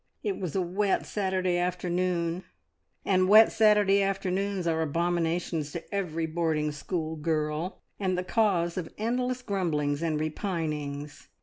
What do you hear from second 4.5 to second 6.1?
are abominations to